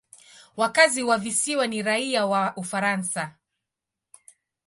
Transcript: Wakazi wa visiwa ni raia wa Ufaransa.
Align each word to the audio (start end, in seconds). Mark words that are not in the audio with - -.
Wakazi 0.57 1.03
wa 1.03 1.17
visiwa 1.17 1.67
ni 1.67 1.81
raia 1.83 2.25
wa 2.25 2.53
Ufaransa. 2.55 3.35